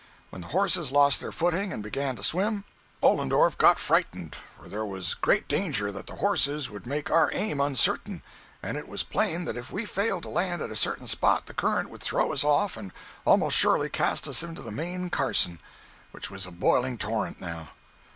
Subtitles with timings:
[0.31, 2.63] When the horses lost their footing and began to swim,
[3.03, 7.61] Ollendorff got frightened, for there was great danger that the horses would make our aim
[7.61, 8.23] uncertain,
[8.63, 11.53] and it was plain that if we failed to land at a certain spot the
[11.53, 12.91] current would throw us off and
[13.25, 15.59] almost surely cast us into the main Carson,
[16.13, 17.69] which was a boiling torrent, now.